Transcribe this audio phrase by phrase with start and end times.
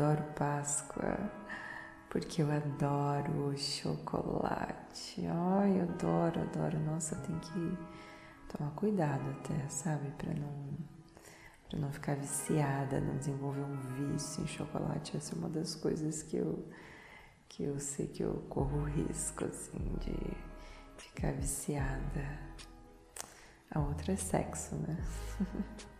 [0.00, 1.30] adoro Páscoa
[2.08, 5.26] porque eu adoro chocolate.
[5.26, 6.80] Ai, eu adoro, adoro.
[6.80, 7.78] Nossa, tem que
[8.48, 10.70] tomar cuidado até, sabe, para não
[11.68, 15.16] para não ficar viciada, não desenvolver um vício em chocolate.
[15.16, 16.66] Essa é uma das coisas que eu
[17.48, 20.16] que eu sei que eu corro risco assim de
[20.96, 22.40] ficar viciada.
[23.70, 24.96] A outra é sexo, né?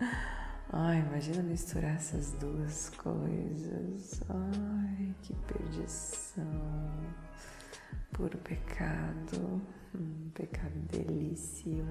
[0.72, 4.20] Ai, imagina misturar essas duas coisas.
[4.28, 6.90] Ai, que perdição.
[8.12, 9.60] Puro pecado.
[9.94, 11.84] Um pecado delicioso.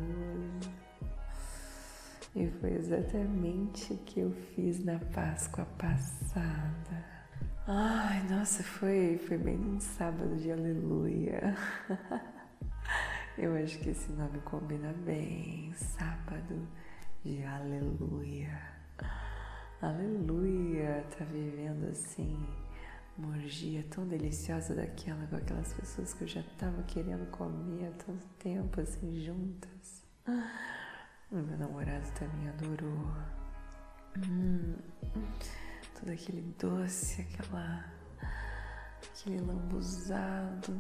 [2.36, 7.06] E foi exatamente o que eu fiz na Páscoa passada.
[7.68, 11.56] Ai, nossa, foi, foi bem num sábado de aleluia.
[13.38, 15.72] Eu acho que esse nome combina bem.
[15.74, 16.68] Sábado
[17.24, 18.62] de aleluia.
[19.82, 22.38] Aleluia, tá vivendo assim
[23.18, 27.92] uma orgia tão deliciosa daquela com aquelas pessoas que eu já tava querendo comer há
[28.04, 30.04] tanto tempo assim juntas.
[31.32, 33.08] Meu namorado também adorou.
[34.18, 34.76] Hum,
[36.00, 37.86] todo aquele doce, aquela
[39.02, 40.78] aquele lambuzado.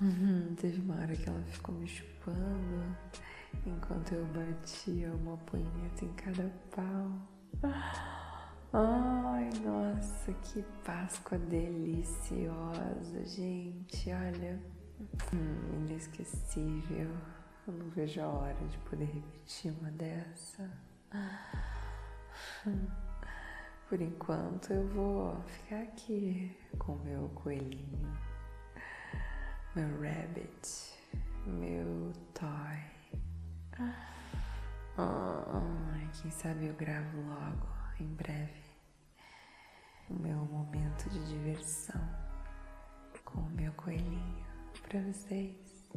[0.00, 2.96] Hum, teve uma hora que ela ficou me chupando
[3.66, 7.10] enquanto eu batia uma punheta em cada pau.
[8.72, 14.10] Ai, nossa, que Páscoa deliciosa, gente.
[14.10, 14.60] Olha,
[15.32, 17.10] hum, inesquecível.
[17.66, 20.70] Eu não vejo a hora de poder repetir uma dessa.
[23.88, 28.18] Por enquanto eu vou ficar aqui com meu coelhinho,
[29.76, 30.98] meu rabbit,
[31.46, 32.12] meu
[36.22, 37.66] quem sabe eu gravo logo,
[37.98, 38.62] em breve,
[40.08, 42.00] o meu momento de diversão
[43.24, 44.46] com o meu coelhinho
[44.82, 45.88] para vocês.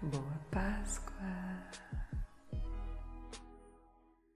[0.00, 1.12] Boa Páscoa!